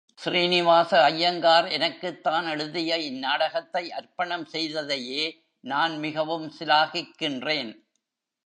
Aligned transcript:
ஸ்ரீனிவாச 0.19 0.91
ஐயங்கார் 1.03 1.71
எனக்குத் 1.71 2.23
தான் 2.23 2.47
எழுதிய 2.47 2.97
இந் 2.97 3.19
நாடகத்தை 3.19 3.91
அர்ப்பணம் 3.91 4.47
செய்ததையே 4.51 5.23
நான் 5.63 5.97
மிகவும் 5.97 6.51
சிலாகிக்கின்றேன். 6.59 7.71